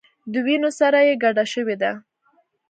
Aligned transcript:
د 0.31 0.33
وینو 0.45 0.69
سره 0.79 0.99
یې 1.07 1.13
ګډه 1.23 1.45
شوې 1.53 1.75
ده. 1.81 1.91